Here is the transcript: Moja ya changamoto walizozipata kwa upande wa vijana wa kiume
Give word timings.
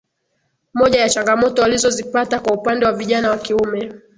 Moja 0.73 0.99
ya 1.01 1.09
changamoto 1.09 1.61
walizozipata 1.61 2.39
kwa 2.39 2.53
upande 2.53 2.85
wa 2.85 2.91
vijana 2.93 3.29
wa 3.29 3.37
kiume 3.37 3.93